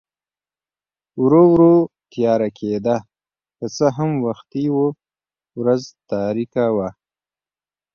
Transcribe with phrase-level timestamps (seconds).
[1.21, 1.73] ورو ورو
[2.13, 2.97] تیاره کېده،
[3.57, 4.77] که څه هم وختي و،
[5.59, 5.81] ورځ
[6.11, 6.89] تاریکه وه.